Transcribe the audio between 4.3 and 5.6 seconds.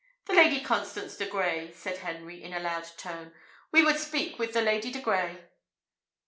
with the Lady de Grey."